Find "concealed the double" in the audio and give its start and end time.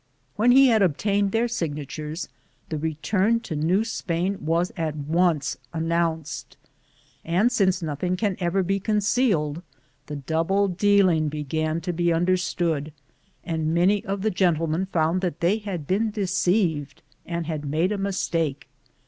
8.79-10.67